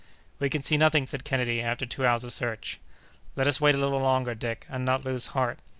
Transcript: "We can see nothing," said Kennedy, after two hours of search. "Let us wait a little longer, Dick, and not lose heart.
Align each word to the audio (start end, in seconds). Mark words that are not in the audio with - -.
"We 0.39 0.49
can 0.49 0.63
see 0.63 0.77
nothing," 0.77 1.05
said 1.05 1.23
Kennedy, 1.23 1.61
after 1.61 1.85
two 1.85 2.07
hours 2.07 2.23
of 2.23 2.33
search. 2.33 2.79
"Let 3.35 3.45
us 3.45 3.61
wait 3.61 3.75
a 3.75 3.77
little 3.77 3.99
longer, 4.01 4.33
Dick, 4.33 4.65
and 4.67 4.83
not 4.83 5.05
lose 5.05 5.27
heart. 5.37 5.59